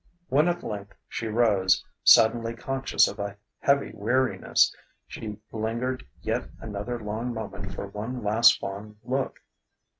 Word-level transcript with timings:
When 0.29 0.47
at 0.47 0.63
length 0.63 0.95
she 1.07 1.27
rose, 1.27 1.85
suddenly 2.03 2.55
conscious 2.55 3.07
of 3.07 3.19
a 3.19 3.37
heavy 3.59 3.91
weariness, 3.93 4.75
she 5.05 5.39
lingered 5.51 6.07
yet 6.23 6.49
another 6.59 6.97
long 6.99 7.35
moment 7.35 7.75
for 7.75 7.85
one 7.85 8.23
last 8.23 8.59
fond 8.59 8.97
look. 9.03 9.41